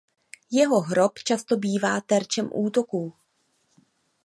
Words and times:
Jeho 0.51 0.79
hrob 0.81 1.13
často 1.19 1.57
bývá 1.57 2.01
terčem 2.01 2.49
útoků. 2.53 3.13